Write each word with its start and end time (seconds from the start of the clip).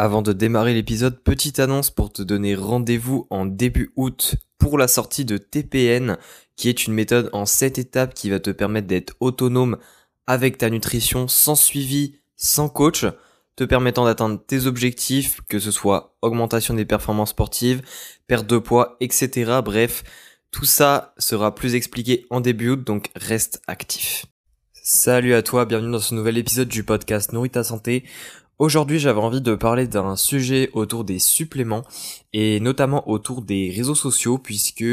Avant 0.00 0.22
de 0.22 0.32
démarrer 0.32 0.74
l'épisode, 0.74 1.18
petite 1.24 1.58
annonce 1.58 1.90
pour 1.90 2.12
te 2.12 2.22
donner 2.22 2.54
rendez-vous 2.54 3.26
en 3.30 3.46
début 3.46 3.90
août 3.96 4.36
pour 4.56 4.78
la 4.78 4.86
sortie 4.86 5.24
de 5.24 5.38
TPN, 5.38 6.18
qui 6.54 6.68
est 6.68 6.86
une 6.86 6.92
méthode 6.92 7.30
en 7.32 7.46
7 7.46 7.78
étapes 7.78 8.14
qui 8.14 8.30
va 8.30 8.38
te 8.38 8.50
permettre 8.50 8.86
d'être 8.86 9.16
autonome 9.18 9.76
avec 10.28 10.56
ta 10.56 10.70
nutrition 10.70 11.26
sans 11.26 11.56
suivi, 11.56 12.20
sans 12.36 12.68
coach, 12.68 13.06
te 13.56 13.64
permettant 13.64 14.04
d'atteindre 14.04 14.40
tes 14.46 14.66
objectifs, 14.66 15.40
que 15.48 15.58
ce 15.58 15.72
soit 15.72 16.14
augmentation 16.22 16.74
des 16.74 16.84
performances 16.84 17.30
sportives, 17.30 17.82
perte 18.28 18.46
de 18.46 18.58
poids, 18.58 18.98
etc. 19.00 19.62
Bref, 19.64 20.04
tout 20.52 20.64
ça 20.64 21.12
sera 21.18 21.56
plus 21.56 21.74
expliqué 21.74 22.24
en 22.30 22.40
début 22.40 22.68
août, 22.68 22.84
donc 22.84 23.10
reste 23.16 23.62
actif. 23.66 24.26
Salut 24.74 25.34
à 25.34 25.42
toi, 25.42 25.66
bienvenue 25.66 25.90
dans 25.90 25.98
ce 25.98 26.14
nouvel 26.14 26.38
épisode 26.38 26.68
du 26.68 26.84
podcast 26.84 27.32
Nourrit 27.32 27.50
ta 27.50 27.64
santé. 27.64 28.04
Aujourd'hui, 28.58 28.98
j'avais 28.98 29.20
envie 29.20 29.40
de 29.40 29.54
parler 29.54 29.86
d'un 29.86 30.16
sujet 30.16 30.70
autour 30.72 31.04
des 31.04 31.20
suppléments 31.20 31.84
et 32.32 32.58
notamment 32.58 33.08
autour 33.08 33.40
des 33.40 33.72
réseaux 33.74 33.94
sociaux 33.94 34.36
puisque 34.36 34.84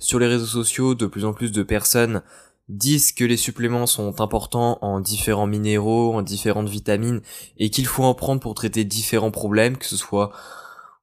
sur 0.00 0.18
les 0.18 0.26
réseaux 0.26 0.44
sociaux, 0.44 0.96
de 0.96 1.06
plus 1.06 1.24
en 1.24 1.32
plus 1.32 1.52
de 1.52 1.62
personnes 1.62 2.22
disent 2.68 3.12
que 3.12 3.24
les 3.24 3.36
suppléments 3.36 3.86
sont 3.86 4.20
importants 4.20 4.78
en 4.82 4.98
différents 4.98 5.46
minéraux, 5.46 6.14
en 6.14 6.22
différentes 6.22 6.68
vitamines 6.68 7.20
et 7.58 7.70
qu'il 7.70 7.86
faut 7.86 8.02
en 8.02 8.14
prendre 8.14 8.40
pour 8.40 8.54
traiter 8.54 8.82
différents 8.82 9.30
problèmes, 9.30 9.76
que 9.76 9.86
ce 9.86 9.96
soit 9.96 10.32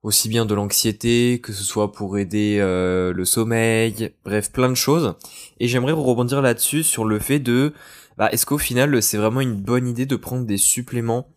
aussi 0.03 0.27
bien 0.27 0.45
de 0.45 0.53
l'anxiété, 0.53 1.39
que 1.41 1.53
ce 1.53 1.63
soit 1.63 1.93
pour 1.93 2.17
aider 2.17 2.57
euh, 2.59 3.13
le 3.13 3.23
sommeil, 3.23 4.11
bref, 4.25 4.51
plein 4.51 4.67
de 4.67 4.75
choses. 4.75 5.15
Et 5.61 5.69
j'aimerais 5.69 5.93
rebondir 5.93 6.41
là-dessus 6.41 6.83
sur 6.83 7.05
le 7.05 7.17
fait 7.19 7.39
de, 7.39 7.73
bah, 8.17 8.29
est-ce 8.33 8.45
qu'au 8.45 8.57
final 8.57 9.01
c'est 9.01 9.17
vraiment 9.17 9.39
une 9.39 9.55
bonne 9.55 9.87
idée 9.87 10.05
de 10.05 10.17
prendre 10.17 10.45
des 10.45 10.57
suppléments 10.57 11.29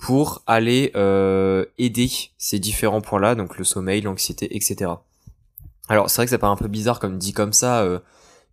pour 0.00 0.42
aller 0.46 0.92
euh, 0.96 1.66
aider 1.76 2.10
ces 2.38 2.58
différents 2.58 3.02
points-là, 3.02 3.34
donc 3.34 3.58
le 3.58 3.64
sommeil, 3.64 4.00
l'anxiété, 4.00 4.56
etc. 4.56 4.92
Alors 5.88 6.08
c'est 6.08 6.16
vrai 6.16 6.24
que 6.24 6.30
ça 6.30 6.38
paraît 6.38 6.52
un 6.52 6.56
peu 6.56 6.68
bizarre 6.68 7.00
comme 7.00 7.18
dit 7.18 7.34
comme 7.34 7.52
ça, 7.52 7.82
euh, 7.82 7.98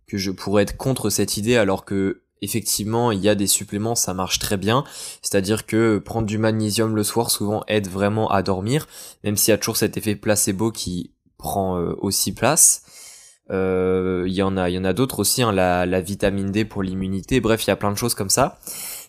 que 0.06 0.18
je 0.18 0.30
pourrais 0.30 0.64
être 0.64 0.76
contre 0.76 1.08
cette 1.08 1.38
idée 1.38 1.56
alors 1.56 1.86
que 1.86 2.20
effectivement 2.42 3.12
il 3.12 3.20
y 3.20 3.30
a 3.30 3.34
des 3.34 3.46
suppléments, 3.46 3.94
ça 3.94 4.12
marche 4.12 4.38
très 4.38 4.58
bien. 4.58 4.84
C'est-à-dire 5.22 5.64
que 5.64 5.98
prendre 5.98 6.26
du 6.26 6.36
magnésium 6.36 6.94
le 6.94 7.02
soir 7.02 7.30
souvent 7.30 7.64
aide 7.66 7.88
vraiment 7.88 8.30
à 8.30 8.42
dormir, 8.42 8.86
même 9.24 9.38
s'il 9.38 9.50
y 9.50 9.54
a 9.54 9.58
toujours 9.58 9.78
cet 9.78 9.96
effet 9.96 10.16
placebo 10.16 10.70
qui 10.70 11.12
prend 11.38 11.78
euh, 11.78 11.94
aussi 12.00 12.34
place. 12.34 12.82
Il 13.50 14.34
y 14.34 14.42
en 14.42 14.58
a, 14.58 14.68
il 14.68 14.74
y 14.74 14.78
en 14.78 14.84
a 14.84 14.92
d'autres 14.92 15.20
aussi, 15.20 15.42
hein, 15.42 15.52
la, 15.52 15.86
la 15.86 16.02
vitamine 16.02 16.52
D 16.52 16.66
pour 16.66 16.82
l'immunité. 16.82 17.40
Bref, 17.40 17.64
il 17.64 17.68
y 17.68 17.70
a 17.70 17.76
plein 17.76 17.90
de 17.90 17.96
choses 17.96 18.14
comme 18.14 18.28
ça. 18.28 18.58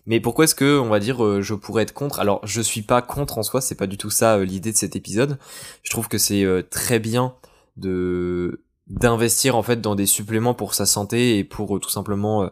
Mais 0.06 0.20
pourquoi 0.20 0.46
est-ce 0.46 0.56
que, 0.56 0.80
on 0.80 0.90
va 0.90 1.00
dire, 1.00 1.24
euh, 1.24 1.42
je 1.42 1.54
pourrais 1.54 1.84
être 1.84 1.94
contre? 1.94 2.20
Alors, 2.20 2.42
je 2.46 2.62
suis 2.62 2.82
pas 2.82 3.02
contre 3.02 3.38
en 3.38 3.44
soi, 3.44 3.62
c'est 3.62 3.76
pas 3.76 3.88
du 3.88 3.98
tout 3.98 4.10
ça 4.10 4.38
euh, 4.38 4.46
l'idée 4.46 4.72
de 4.72 4.78
cet 4.78 4.96
épisode. 4.96 5.38
Je 5.84 5.92
trouve 5.92 6.08
que 6.08 6.18
c'est 6.18 6.44
euh, 6.44 6.64
très 6.68 7.00
bien 7.00 7.36
de 7.78 8.62
d'investir 8.88 9.56
en 9.56 9.62
fait 9.62 9.82
dans 9.82 9.94
des 9.94 10.08
suppléments 10.08 10.56
pour 10.56 10.74
sa 10.74 10.88
santé 10.88 11.38
et 11.38 11.44
pour 11.44 11.80
tout 11.80 11.92
simplement 11.92 12.50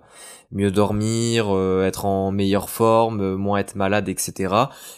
mieux 0.52 0.70
dormir, 0.70 1.48
être 1.84 2.06
en 2.06 2.30
meilleure 2.32 2.70
forme, 2.70 3.34
moins 3.34 3.58
être 3.58 3.74
malade, 3.74 4.08
etc. 4.08 4.54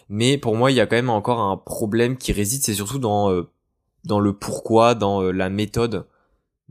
Mais 0.10 0.38
pour 0.38 0.58
moi, 0.58 0.70
il 0.70 0.76
y 0.76 0.82
a 0.82 0.86
quand 0.86 0.98
même 0.98 1.10
encore 1.10 1.40
un 1.40 1.56
problème 1.56 2.18
qui 2.18 2.34
réside, 2.34 2.62
c'est 2.62 2.74
surtout 2.74 3.00
dans 3.00 3.46
dans 4.04 4.20
le 4.20 4.34
pourquoi, 4.34 4.96
dans 4.96 5.22
la 5.32 5.50
méthode 5.50 6.08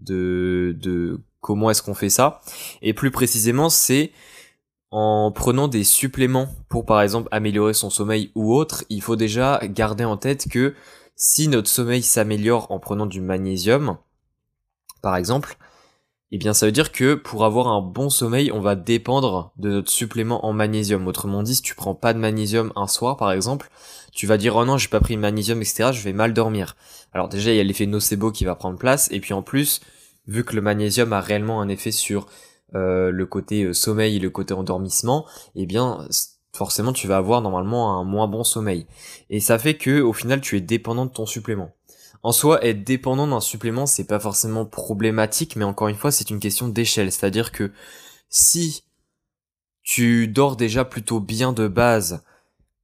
de 0.02 0.76
de 0.78 1.18
comment 1.40 1.70
est-ce 1.70 1.82
qu'on 1.82 1.94
fait 1.94 2.10
ça. 2.10 2.42
Et 2.82 2.92
plus 2.92 3.10
précisément, 3.10 3.70
c'est 3.70 4.12
en 4.90 5.30
prenant 5.32 5.68
des 5.68 5.84
suppléments 5.84 6.48
pour 6.68 6.86
par 6.86 7.02
exemple 7.02 7.28
améliorer 7.30 7.74
son 7.74 7.90
sommeil 7.90 8.30
ou 8.34 8.54
autre, 8.54 8.84
il 8.88 9.02
faut 9.02 9.16
déjà 9.16 9.60
garder 9.64 10.04
en 10.04 10.16
tête 10.16 10.48
que 10.48 10.74
si 11.16 11.48
notre 11.48 11.68
sommeil 11.68 12.02
s'améliore 12.02 12.70
en 12.70 12.78
prenant 12.78 13.06
du 13.06 13.20
magnésium, 13.20 13.98
par 15.02 15.16
exemple, 15.16 15.56
eh 16.30 16.38
bien 16.38 16.54
ça 16.54 16.66
veut 16.66 16.72
dire 16.72 16.92
que 16.92 17.14
pour 17.14 17.44
avoir 17.44 17.68
un 17.68 17.82
bon 17.82 18.10
sommeil, 18.10 18.52
on 18.52 18.60
va 18.60 18.76
dépendre 18.76 19.52
de 19.56 19.70
notre 19.70 19.90
supplément 19.90 20.46
en 20.46 20.52
magnésium. 20.52 21.06
Autrement 21.06 21.42
dit, 21.42 21.54
si 21.54 21.62
tu 21.62 21.74
prends 21.74 21.94
pas 21.94 22.14
de 22.14 22.18
magnésium 22.18 22.72
un 22.76 22.86
soir 22.86 23.16
par 23.16 23.32
exemple, 23.32 23.70
tu 24.12 24.26
vas 24.26 24.36
dire 24.36 24.56
oh 24.56 24.64
non 24.64 24.78
j'ai 24.78 24.88
pas 24.88 25.00
pris 25.00 25.16
de 25.16 25.20
magnésium 25.20 25.60
etc. 25.60 25.90
Je 25.92 26.02
vais 26.02 26.12
mal 26.12 26.32
dormir. 26.32 26.76
Alors 27.12 27.28
déjà 27.28 27.50
il 27.50 27.56
y 27.56 27.60
a 27.60 27.64
l'effet 27.64 27.86
nocebo 27.86 28.30
qui 28.30 28.44
va 28.44 28.54
prendre 28.54 28.78
place 28.78 29.08
et 29.10 29.20
puis 29.20 29.34
en 29.34 29.42
plus 29.42 29.80
vu 30.26 30.44
que 30.44 30.54
le 30.54 30.62
magnésium 30.62 31.12
a 31.12 31.20
réellement 31.20 31.60
un 31.60 31.68
effet 31.68 31.90
sur 31.90 32.26
euh, 32.74 33.10
le 33.10 33.26
côté 33.26 33.64
euh, 33.64 33.72
sommeil 33.72 34.16
et 34.16 34.20
le 34.20 34.30
côté 34.30 34.54
endormissement, 34.54 35.26
eh 35.54 35.66
bien 35.66 36.06
forcément 36.52 36.92
tu 36.92 37.06
vas 37.06 37.16
avoir 37.18 37.40
normalement 37.40 37.98
un 37.98 38.04
moins 38.04 38.28
bon 38.28 38.44
sommeil. 38.44 38.86
Et 39.30 39.40
ça 39.40 39.58
fait 39.58 39.76
que 39.76 40.00
au 40.00 40.12
final 40.12 40.40
tu 40.40 40.56
es 40.56 40.60
dépendant 40.60 41.06
de 41.06 41.12
ton 41.12 41.26
supplément. 41.26 41.72
En 42.22 42.32
soi, 42.32 42.64
être 42.64 42.82
dépendant 42.82 43.28
d'un 43.28 43.40
supplément, 43.40 43.86
c'est 43.86 44.06
pas 44.06 44.18
forcément 44.18 44.66
problématique, 44.66 45.54
mais 45.56 45.64
encore 45.64 45.88
une 45.88 45.96
fois, 45.96 46.10
c'est 46.10 46.30
une 46.30 46.40
question 46.40 46.68
d'échelle. 46.68 47.12
C'est-à-dire 47.12 47.52
que 47.52 47.70
si 48.28 48.84
tu 49.82 50.26
dors 50.28 50.56
déjà 50.56 50.84
plutôt 50.84 51.20
bien 51.20 51.52
de 51.52 51.68
base, 51.68 52.22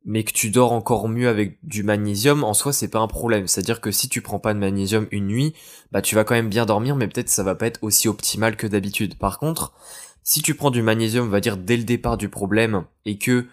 mais 0.05 0.23
que 0.25 0.33
tu 0.33 0.51
dors 0.51 0.73
encore 0.73 1.09
mieux 1.09 1.29
avec 1.29 1.59
du 1.63 1.83
magnésium, 1.83 2.45
en 2.45 2.55
soi 2.55 2.73
c'est 2.73 2.89
pas 2.89 2.99
un 2.99 3.09
problème. 3.09 3.47
C'est-à-dire 3.47 3.81
que 3.81 3.91
si 3.91 4.09
tu 4.09 4.21
prends 4.21 4.39
pas 4.39 4.53
de 4.53 4.59
magnésium 4.59 5.07
une 5.11 5.27
nuit, 5.27 5.55
bah 5.93 6.03
tu 6.03 6.15
vas 6.15 6.25
quand 6.25 6.35
même 6.35 6.49
bien 6.51 6.67
dormir, 6.67 6.95
mais 6.97 7.09
peut-être 7.09 7.31
ça 7.31 7.43
va 7.43 7.55
pas 7.55 7.67
être 7.67 7.83
aussi 7.83 8.09
optimal 8.09 8.57
que 8.57 8.67
d'habitude. 8.67 9.17
Par 9.17 9.39
contre, 9.39 9.73
si 10.23 10.43
tu 10.43 10.55
prends 10.55 10.71
du 10.71 10.83
magnésium, 10.83 11.27
on 11.27 11.31
va 11.31 11.41
dire 11.41 11.57
dès 11.57 11.77
le 11.77 11.85
départ 11.85 12.17
du 12.19 12.29
problème, 12.29 12.85
et 13.07 13.19
que 13.19 13.47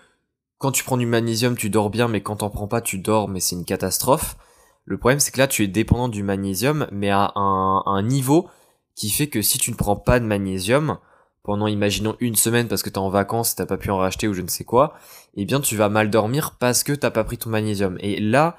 quand 0.57 0.72
tu 0.72 0.84
prends 0.84 0.97
du 0.97 1.06
magnésium 1.06 1.56
tu 1.56 1.69
dors 1.69 1.89
bien, 1.89 2.07
mais 2.07 2.22
quand 2.22 2.38
t'en 2.38 2.50
prends 2.50 2.68
pas 2.68 2.81
tu 2.81 2.97
dors, 2.97 3.29
mais 3.29 3.39
c'est 3.39 3.56
une 3.56 3.66
catastrophe. 3.66 4.38
Le 4.85 4.97
problème 4.97 5.19
c'est 5.19 5.31
que 5.31 5.39
là 5.39 5.47
tu 5.47 5.63
es 5.63 5.68
dépendant 5.68 6.09
du 6.09 6.23
magnésium, 6.23 6.88
mais 6.91 7.09
à 7.09 7.31
un, 7.35 7.83
un 7.85 8.01
niveau 8.03 8.50
qui 8.95 9.09
fait 9.09 9.28
que 9.28 9.41
si 9.41 9.57
tu 9.57 9.72
ne 9.72 9.75
prends 9.75 9.95
pas 9.95 10.19
de 10.19 10.25
magnésium, 10.25 10.97
pendant 11.44 11.68
imaginons 11.68 12.16
une 12.19 12.35
semaine 12.35 12.68
parce 12.68 12.84
que 12.84 12.90
t'es 12.90 12.97
en 12.97 13.09
vacances, 13.09 13.56
t'as 13.56 13.66
pas 13.66 13.78
pu 13.78 13.90
en 13.90 13.97
racheter 13.97 14.28
ou 14.28 14.34
je 14.34 14.41
ne 14.41 14.47
sais 14.47 14.63
quoi, 14.63 14.94
eh 15.35 15.46
bien 15.46 15.59
tu 15.59 15.75
vas 15.75 15.90
mal 15.90 16.09
dormir 16.09 16.57
parce 16.59 16.84
que 16.84 16.94
t'as 16.94 17.12
pas 17.12 17.24
pris 17.24 17.38
ton 17.38 17.50
magnésium. 17.50 17.97
Et 18.00 18.19
là, 18.19 18.57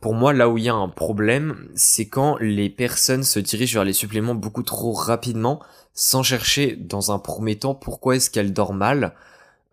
pour 0.00 0.14
moi, 0.14 0.32
là 0.32 0.48
où 0.48 0.58
il 0.58 0.64
y 0.64 0.68
a 0.68 0.74
un 0.74 0.88
problème, 0.88 1.68
c'est 1.74 2.08
quand 2.08 2.36
les 2.38 2.68
personnes 2.68 3.22
se 3.22 3.38
dirigent 3.38 3.74
vers 3.74 3.84
les 3.84 3.92
suppléments 3.92 4.34
beaucoup 4.34 4.62
trop 4.62 4.92
rapidement, 4.92 5.60
sans 5.92 6.22
chercher 6.22 6.76
dans 6.76 7.12
un 7.12 7.18
premier 7.18 7.56
temps 7.56 7.74
pourquoi 7.74 8.16
est-ce 8.16 8.30
qu'elles 8.30 8.52
dorment 8.52 8.78
mal, 8.78 9.14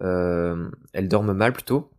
euh, 0.02 0.70
elles 0.94 1.08
dorment 1.08 1.34
mal 1.34 1.54
plutôt, 1.54 1.90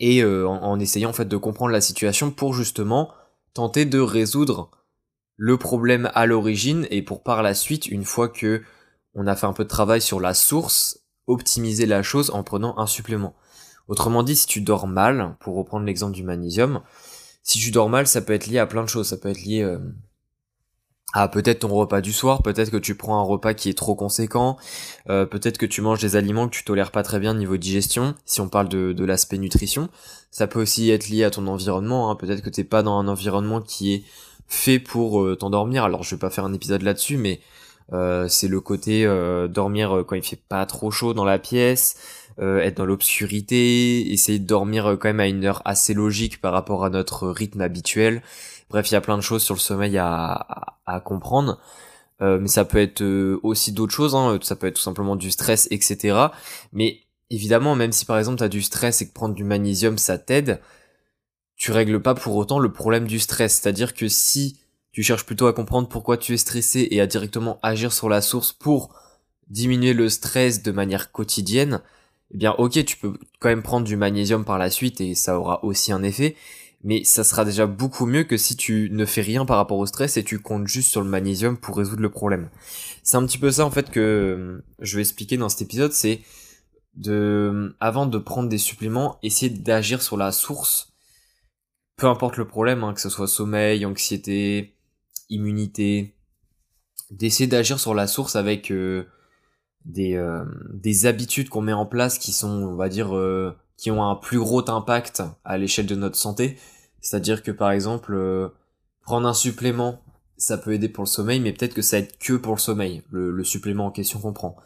et 0.00 0.22
euh, 0.22 0.48
en, 0.48 0.62
en 0.62 0.80
essayant 0.80 1.10
en 1.10 1.12
fait 1.12 1.26
de 1.26 1.36
comprendre 1.36 1.72
la 1.72 1.80
situation 1.80 2.30
pour 2.30 2.54
justement 2.54 3.12
tenter 3.52 3.84
de 3.84 4.00
résoudre 4.00 4.70
le 5.36 5.56
problème 5.56 6.10
à 6.14 6.26
l'origine 6.26 6.86
et 6.90 7.02
pour 7.02 7.22
par 7.22 7.42
la 7.42 7.54
suite, 7.54 7.86
une 7.86 8.04
fois 8.04 8.28
que 8.28 8.62
on 9.14 9.26
a 9.26 9.36
fait 9.36 9.46
un 9.46 9.52
peu 9.52 9.64
de 9.64 9.68
travail 9.68 10.00
sur 10.00 10.20
la 10.20 10.34
source, 10.34 11.00
optimiser 11.26 11.86
la 11.86 12.02
chose 12.02 12.30
en 12.30 12.42
prenant 12.42 12.78
un 12.78 12.86
supplément. 12.86 13.34
Autrement 13.88 14.22
dit, 14.22 14.36
si 14.36 14.46
tu 14.46 14.60
dors 14.60 14.86
mal, 14.86 15.36
pour 15.40 15.56
reprendre 15.56 15.84
l'exemple 15.84 16.14
du 16.14 16.22
magnésium, 16.22 16.80
si 17.42 17.58
tu 17.58 17.70
dors 17.70 17.90
mal, 17.90 18.06
ça 18.06 18.22
peut 18.22 18.32
être 18.32 18.46
lié 18.46 18.58
à 18.58 18.66
plein 18.66 18.82
de 18.82 18.88
choses. 18.88 19.08
Ça 19.08 19.18
peut 19.18 19.28
être 19.28 19.42
lié 19.42 19.62
euh, 19.62 19.78
à 21.12 21.28
peut-être 21.28 21.60
ton 21.60 21.68
repas 21.68 22.00
du 22.00 22.12
soir, 22.12 22.42
peut-être 22.42 22.70
que 22.70 22.76
tu 22.76 22.96
prends 22.96 23.20
un 23.20 23.22
repas 23.22 23.54
qui 23.54 23.68
est 23.68 23.78
trop 23.78 23.94
conséquent, 23.94 24.56
euh, 25.10 25.26
peut-être 25.26 25.58
que 25.58 25.66
tu 25.66 25.80
manges 25.80 26.00
des 26.00 26.16
aliments 26.16 26.48
que 26.48 26.56
tu 26.56 26.64
tolères 26.64 26.90
pas 26.90 27.04
très 27.04 27.20
bien 27.20 27.34
niveau 27.34 27.56
digestion, 27.56 28.16
si 28.24 28.40
on 28.40 28.48
parle 28.48 28.68
de, 28.68 29.04
l'aspect 29.04 29.38
nutrition. 29.38 29.90
Ça 30.32 30.48
peut 30.48 30.60
aussi 30.60 30.90
être 30.90 31.08
lié 31.08 31.22
à 31.22 31.30
ton 31.30 31.46
environnement, 31.46 32.10
hein. 32.10 32.16
peut-être 32.16 32.42
que 32.42 32.50
t'es 32.50 32.64
pas 32.64 32.82
dans 32.82 32.98
un 32.98 33.06
environnement 33.06 33.60
qui 33.60 33.94
est 33.94 34.04
fait 34.48 34.80
pour 34.80 35.22
euh, 35.22 35.36
t'endormir. 35.36 35.84
Alors 35.84 36.02
je 36.02 36.16
vais 36.16 36.18
pas 36.18 36.30
faire 36.30 36.44
un 36.44 36.52
épisode 36.52 36.82
là-dessus, 36.82 37.16
mais 37.16 37.40
c'est 37.92 38.48
le 38.48 38.60
côté 38.60 39.04
euh, 39.06 39.48
dormir 39.48 39.96
euh, 39.96 40.04
quand 40.04 40.16
il 40.16 40.22
fait 40.22 40.36
pas 40.36 40.64
trop 40.66 40.90
chaud 40.90 41.14
dans 41.14 41.24
la 41.24 41.38
pièce, 41.38 41.96
être 42.38 42.76
dans 42.78 42.86
l'obscurité, 42.86 44.12
essayer 44.12 44.40
de 44.40 44.46
dormir 44.46 44.96
quand 45.00 45.08
même 45.08 45.20
à 45.20 45.28
une 45.28 45.44
heure 45.44 45.62
assez 45.64 45.94
logique 45.94 46.40
par 46.40 46.52
rapport 46.52 46.84
à 46.84 46.90
notre 46.90 47.28
rythme 47.28 47.60
habituel. 47.60 48.22
Bref, 48.70 48.90
il 48.90 48.94
y 48.94 48.96
a 48.96 49.00
plein 49.00 49.16
de 49.16 49.22
choses 49.22 49.42
sur 49.42 49.54
le 49.54 49.60
sommeil 49.60 49.96
à, 49.98 50.76
à, 50.84 50.98
comprendre. 50.98 51.60
mais 52.20 52.48
ça 52.48 52.64
peut 52.64 52.78
être 52.78 53.04
aussi 53.44 53.70
d'autres 53.70 53.92
choses, 53.92 54.16
hein. 54.16 54.36
ça 54.42 54.56
peut 54.56 54.66
être 54.66 54.76
tout 54.76 54.82
simplement 54.82 55.14
du 55.14 55.30
stress, 55.30 55.68
etc. 55.70 56.18
Mais 56.72 57.02
évidemment, 57.30 57.76
même 57.76 57.92
si 57.92 58.04
par 58.04 58.18
exemple 58.18 58.38
tu 58.38 58.44
as 58.44 58.48
du 58.48 58.62
stress 58.62 59.00
et 59.00 59.08
que 59.08 59.14
prendre 59.14 59.34
du 59.34 59.44
magnésium 59.44 59.96
ça 59.96 60.18
t'aide, 60.18 60.60
tu 61.56 61.72
règles 61.72 62.00
pas 62.02 62.14
pour 62.14 62.36
autant 62.36 62.58
le 62.58 62.72
problème 62.72 63.06
du 63.06 63.18
stress. 63.20 63.60
C'est-à-dire 63.60 63.94
que 63.94 64.08
si 64.08 64.58
tu 64.94 65.02
cherches 65.02 65.26
plutôt 65.26 65.48
à 65.48 65.52
comprendre 65.52 65.88
pourquoi 65.88 66.16
tu 66.16 66.34
es 66.34 66.36
stressé 66.36 66.86
et 66.92 67.00
à 67.00 67.08
directement 67.08 67.58
agir 67.64 67.92
sur 67.92 68.08
la 68.08 68.20
source 68.20 68.52
pour 68.52 68.94
diminuer 69.48 69.92
le 69.92 70.08
stress 70.08 70.62
de 70.62 70.70
manière 70.70 71.10
quotidienne, 71.10 71.82
eh 72.32 72.38
bien 72.38 72.52
ok, 72.52 72.84
tu 72.84 72.96
peux 72.96 73.14
quand 73.40 73.48
même 73.48 73.64
prendre 73.64 73.84
du 73.84 73.96
magnésium 73.96 74.44
par 74.44 74.56
la 74.56 74.70
suite 74.70 75.00
et 75.00 75.16
ça 75.16 75.36
aura 75.36 75.64
aussi 75.64 75.90
un 75.90 76.04
effet, 76.04 76.36
mais 76.84 77.02
ça 77.02 77.24
sera 77.24 77.44
déjà 77.44 77.66
beaucoup 77.66 78.06
mieux 78.06 78.22
que 78.22 78.36
si 78.36 78.56
tu 78.56 78.88
ne 78.92 79.04
fais 79.04 79.20
rien 79.20 79.44
par 79.44 79.56
rapport 79.56 79.78
au 79.78 79.86
stress 79.86 80.16
et 80.16 80.22
tu 80.22 80.38
comptes 80.38 80.68
juste 80.68 80.92
sur 80.92 81.02
le 81.02 81.08
magnésium 81.08 81.56
pour 81.56 81.76
résoudre 81.76 82.02
le 82.02 82.10
problème. 82.10 82.48
C'est 83.02 83.16
un 83.16 83.26
petit 83.26 83.38
peu 83.38 83.50
ça 83.50 83.66
en 83.66 83.72
fait 83.72 83.90
que 83.90 84.00
euh, 84.00 84.64
je 84.78 84.94
vais 84.94 85.02
expliquer 85.02 85.36
dans 85.36 85.48
cet 85.48 85.62
épisode, 85.62 85.92
c'est 85.92 86.20
de 86.94 87.74
avant 87.80 88.06
de 88.06 88.18
prendre 88.18 88.48
des 88.48 88.58
suppléments, 88.58 89.18
essayer 89.24 89.50
d'agir 89.50 90.02
sur 90.02 90.16
la 90.16 90.30
source 90.30 90.94
peu 91.96 92.06
importe 92.06 92.36
le 92.36 92.46
problème, 92.46 92.82
hein, 92.84 92.92
que 92.92 93.00
ce 93.00 93.08
soit 93.08 93.28
sommeil, 93.28 93.86
anxiété, 93.86 94.73
immunité, 95.34 96.14
d'essayer 97.10 97.46
d'agir 97.46 97.78
sur 97.78 97.94
la 97.94 98.06
source 98.06 98.36
avec 98.36 98.70
euh, 98.70 99.04
des, 99.84 100.14
euh, 100.14 100.44
des 100.72 101.06
habitudes 101.06 101.48
qu'on 101.48 101.62
met 101.62 101.72
en 101.72 101.86
place 101.86 102.18
qui 102.18 102.32
sont, 102.32 102.48
on 102.48 102.76
va 102.76 102.88
dire, 102.88 103.16
euh, 103.16 103.56
qui 103.76 103.90
ont 103.90 104.04
un 104.04 104.16
plus 104.16 104.38
gros 104.38 104.68
impact 104.70 105.22
à 105.44 105.58
l'échelle 105.58 105.86
de 105.86 105.94
notre 105.94 106.16
santé. 106.16 106.58
C'est-à-dire 107.00 107.42
que 107.42 107.50
par 107.50 107.70
exemple, 107.70 108.50
prendre 109.02 109.28
un 109.28 109.34
supplément, 109.34 110.00
ça 110.38 110.56
peut 110.56 110.72
aider 110.72 110.88
pour 110.88 111.04
le 111.04 111.08
sommeil, 111.08 111.40
mais 111.40 111.52
peut-être 111.52 111.74
que 111.74 111.82
ça 111.82 111.98
aide 111.98 112.16
que 112.18 112.32
pour 112.34 112.54
le 112.54 112.60
sommeil, 112.60 113.02
le, 113.10 113.30
le 113.30 113.44
supplément 113.44 113.86
en 113.86 113.90
question 113.90 114.20
qu'on 114.20 114.32
prend. 114.32 114.56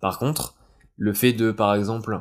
Par 0.00 0.18
contre, 0.18 0.54
le 0.96 1.14
fait 1.14 1.32
de, 1.32 1.52
par 1.52 1.74
exemple, 1.74 2.20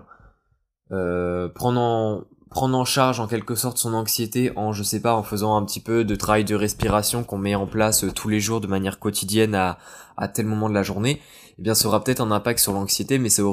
prendre 0.89 1.79
en, 1.79 2.23
prendre 2.55 2.77
en 2.77 2.85
charge 2.85 3.19
en 3.19 3.27
quelque 3.27 3.53
sorte 3.53 3.77
son 3.77 3.93
anxiété 3.93 4.53
en, 4.55 4.71
je 4.71 4.81
sais 4.81 5.01
pas, 5.01 5.13
en 5.13 5.23
faisant 5.23 5.57
un 5.57 5.65
petit 5.65 5.81
peu 5.81 6.05
de 6.05 6.15
travail 6.15 6.45
de 6.45 6.55
respiration 6.55 7.25
qu'on 7.25 7.37
met 7.37 7.53
en 7.53 7.67
place 7.67 8.05
euh, 8.05 8.13
tous 8.13 8.29
les 8.29 8.39
jours 8.39 8.61
de 8.61 8.67
manière 8.67 8.97
quotidienne 8.97 9.53
à, 9.55 9.77
à 10.15 10.29
tel 10.29 10.45
moment 10.45 10.69
de 10.69 10.73
la 10.73 10.81
journée, 10.81 11.21
eh 11.59 11.61
bien 11.61 11.75
ça 11.75 11.89
aura 11.89 12.01
peut-être 12.01 12.21
un 12.21 12.31
impact 12.31 12.59
sur 12.59 12.71
l'anxiété, 12.71 13.19
mais 13.19 13.27
ça, 13.27 13.43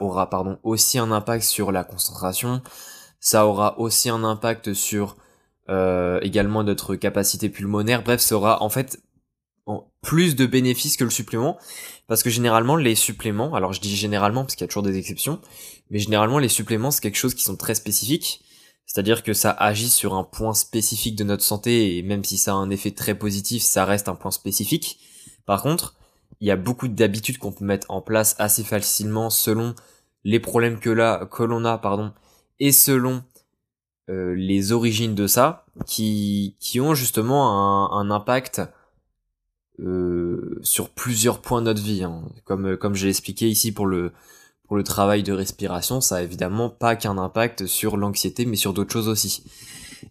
aura 0.00 0.30
pardon, 0.30 0.58
aussi 0.64 0.98
un 0.98 1.12
impact 1.12 1.44
sur 1.44 1.70
la 1.70 1.84
concentration, 1.84 2.60
ça 3.20 3.46
aura 3.46 3.78
aussi 3.78 4.10
un 4.10 4.24
impact 4.24 4.72
sur 4.74 5.16
euh, 5.68 6.18
également 6.20 6.64
notre 6.64 6.96
capacité 6.96 7.48
pulmonaire, 7.48 8.02
bref, 8.02 8.20
ça 8.20 8.34
aura 8.34 8.64
en 8.64 8.68
fait 8.68 9.00
plus 10.02 10.36
de 10.36 10.46
bénéfices 10.46 10.96
que 10.96 11.04
le 11.04 11.10
supplément. 11.10 11.58
Parce 12.06 12.22
que 12.22 12.30
généralement 12.30 12.76
les 12.76 12.94
suppléments 12.94 13.54
alors 13.54 13.72
je 13.72 13.80
dis 13.80 13.94
généralement 13.94 14.42
parce 14.42 14.54
qu'il 14.54 14.64
y 14.64 14.64
a 14.64 14.68
toujours 14.68 14.82
des 14.82 14.96
exceptions 14.96 15.40
mais 15.90 15.98
généralement 15.98 16.38
les 16.38 16.48
suppléments 16.48 16.90
c'est 16.90 17.02
quelque 17.02 17.16
chose 17.16 17.34
qui 17.34 17.42
sont 17.42 17.56
très 17.56 17.74
spécifiques. 17.74 18.42
C'est-à-dire 18.86 19.22
que 19.22 19.34
ça 19.34 19.50
agit 19.50 19.90
sur 19.90 20.14
un 20.14 20.24
point 20.24 20.54
spécifique 20.54 21.16
de 21.16 21.24
notre 21.24 21.42
santé 21.42 21.98
et 21.98 22.02
même 22.02 22.24
si 22.24 22.38
ça 22.38 22.52
a 22.52 22.54
un 22.54 22.70
effet 22.70 22.92
très 22.92 23.14
positif 23.14 23.62
ça 23.62 23.84
reste 23.84 24.08
un 24.08 24.14
point 24.14 24.30
spécifique. 24.30 24.98
Par 25.46 25.62
contre 25.62 25.94
il 26.40 26.46
y 26.46 26.50
a 26.50 26.56
beaucoup 26.56 26.88
d'habitudes 26.88 27.38
qu'on 27.38 27.52
peut 27.52 27.64
mettre 27.64 27.90
en 27.90 28.00
place 28.00 28.36
assez 28.38 28.64
facilement 28.64 29.28
selon 29.28 29.74
les 30.24 30.40
problèmes 30.40 30.78
que 30.78 30.90
là 30.90 31.26
que 31.30 31.42
l'on 31.42 31.64
a 31.64 31.78
pardon 31.78 32.12
et 32.60 32.72
selon 32.72 33.22
euh, 34.08 34.34
les 34.34 34.72
origines 34.72 35.14
de 35.14 35.26
ça 35.26 35.66
qui 35.86 36.56
qui 36.58 36.80
ont 36.80 36.94
justement 36.94 37.92
un, 37.92 38.00
un 38.00 38.10
impact 38.10 38.62
euh, 39.80 40.58
sur 40.62 40.90
plusieurs 40.90 41.40
points 41.40 41.60
de 41.60 41.66
notre 41.66 41.82
vie. 41.82 42.02
Hein. 42.02 42.22
Comme, 42.44 42.66
euh, 42.66 42.76
comme 42.76 42.94
j'ai 42.94 43.08
expliqué 43.08 43.48
ici 43.48 43.72
pour 43.72 43.86
le, 43.86 44.12
pour 44.66 44.76
le 44.76 44.82
travail 44.82 45.22
de 45.22 45.32
respiration, 45.32 46.00
ça 46.00 46.16
a 46.16 46.22
évidemment 46.22 46.68
pas 46.68 46.96
qu'un 46.96 47.18
impact 47.18 47.66
sur 47.66 47.96
l'anxiété, 47.96 48.44
mais 48.44 48.56
sur 48.56 48.72
d'autres 48.72 48.92
choses 48.92 49.08
aussi. 49.08 49.44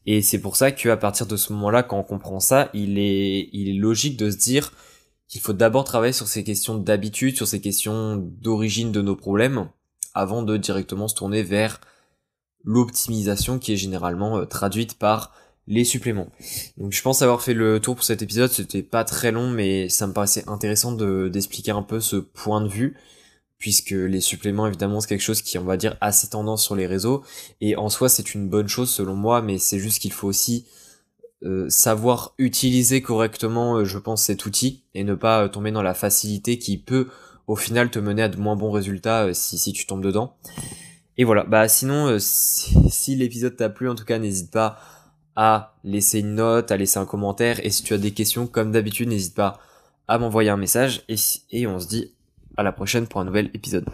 Et 0.06 0.22
c'est 0.22 0.40
pour 0.40 0.56
ça 0.56 0.72
qu'à 0.72 0.98
partir 0.98 1.28
de 1.28 1.38
ce 1.38 1.54
moment-là, 1.54 1.84
quand 1.84 2.00
on 2.00 2.04
comprend 2.04 2.40
ça, 2.40 2.70
il 2.74 2.98
est, 2.98 3.50
il 3.54 3.70
est 3.70 3.80
logique 3.80 4.18
de 4.18 4.30
se 4.30 4.38
dire 4.38 4.74
qu'il 5.28 5.42
faut 5.42 5.54
d'abord 5.54 5.84
travailler 5.84 6.14
sur 6.14 6.28
ces 6.28 6.44
questions 6.44 6.78
d'habitude, 6.78 7.36
sur 7.36 7.48
ces 7.48 7.62
questions 7.62 8.16
d'origine 8.16 8.92
de 8.92 9.02
nos 9.02 9.16
problèmes, 9.16 9.70
avant 10.14 10.44
de 10.44 10.58
directement 10.58 11.08
se 11.08 11.16
tourner 11.16 11.44
vers 11.44 11.82
l'optimisation 12.64 13.60
qui 13.60 13.74
est 13.74 13.78
généralement 13.78 14.38
euh, 14.38 14.46
traduite 14.46 14.98
par 14.98 15.34
les 15.68 15.84
suppléments. 15.84 16.28
Donc 16.78 16.94
je 16.94 17.02
pense 17.02 17.22
avoir 17.22 17.42
fait 17.42 17.54
le 17.54 17.80
tour 17.80 17.96
pour 17.96 18.06
cet 18.06 18.22
épisode, 18.22 18.52
c'était 18.52 18.84
pas 18.84 19.04
très 19.04 19.32
long 19.32 19.50
mais 19.50 19.90
ça 19.90 20.08
me 20.08 20.14
paraissait 20.14 20.48
intéressant 20.48 20.94
de 20.94 21.28
d'expliquer 21.28 21.72
un 21.72 21.84
peu 21.84 22.00
ce 22.00 22.16
point 22.16 22.62
de 22.62 22.70
vue 22.70 22.96
puisque 23.58 23.92
les 23.92 24.22
suppléments 24.22 24.68
évidemment 24.68 25.02
c'est 25.02 25.10
quelque 25.10 25.22
chose 25.22 25.42
qui 25.42 25.58
on 25.58 25.64
va 25.64 25.78
dire 25.78 25.98
assez 26.00 26.30
tendance 26.30 26.64
sur 26.64 26.76
les 26.76 26.88
réseaux 26.88 27.24
et 27.60 27.76
en 27.76 27.90
soi 27.90 28.08
c'est 28.08 28.34
une 28.34 28.48
bonne 28.48 28.68
chose 28.68 28.90
selon 28.90 29.16
moi 29.16 29.42
mais 29.42 29.58
c'est 29.58 29.80
juste 29.80 30.00
qu'il 30.00 30.14
faut 30.14 30.28
aussi 30.28 30.66
euh, 31.44 31.70
savoir 31.70 32.34
utiliser 32.38 33.02
correctement 33.02 33.78
euh, 33.78 33.86
je 33.86 33.98
pense 33.98 34.24
cet 34.24 34.46
outil 34.46 34.84
et 34.94 35.04
ne 35.04 35.16
pas 35.16 35.44
euh, 35.44 35.48
tomber 35.48 35.72
dans 35.72 35.84
la 35.84 35.94
facilité 35.94 36.60
qui 36.60 36.78
peut 36.78 37.08
au 37.48 37.56
final 37.56 37.90
te 37.90 38.00
mener 38.00 38.24
à 38.24 38.30
de 38.30 38.38
moins 38.38 38.56
bons 38.56 38.72
résultats 38.72 39.34
si, 39.34 39.58
si 39.58 39.72
tu 39.72 39.86
tombes 39.86 40.04
dedans. 40.04 40.36
Et 41.16 41.24
voilà, 41.24 41.46
bah 41.46 41.68
sinon 41.68 42.18
si, 42.20 42.76
si 42.90 43.16
l'épisode 43.16 43.56
t'a 43.56 43.70
plu 43.70 43.90
en 43.90 43.96
tout 43.96 44.04
cas 44.04 44.20
n'hésite 44.20 44.52
pas 44.52 44.80
à 45.38 45.76
laisser 45.84 46.20
une 46.20 46.36
note, 46.36 46.72
à 46.72 46.78
laisser 46.78 46.98
un 46.98 47.06
commentaire. 47.06 47.64
Et 47.64 47.70
si 47.70 47.84
tu 47.84 47.94
as 47.94 48.00
des 48.00 48.12
questions, 48.12 48.48
comme 48.48 48.72
d'habitude, 48.72 49.08
n'hésite 49.08 49.36
pas 49.36 49.60
à 50.08 50.18
m'envoyer 50.18 50.50
un 50.50 50.58
message. 50.58 51.04
Et, 51.08 51.68
on 51.68 51.80
se 51.80 51.88
dit 51.88 52.12
à 52.58 52.64
la 52.64 52.72
prochaine 52.74 53.08
pour 53.08 53.22
un 53.22 53.26
nouvel 53.26 53.52
épisode. 53.54 53.86